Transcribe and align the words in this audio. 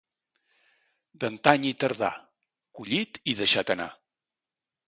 D'antany 1.25 1.69
i 1.71 1.75
tardà, 1.83 2.11
collit 2.79 3.23
i 3.35 3.37
deixat 3.43 3.75
anar. 3.75 3.91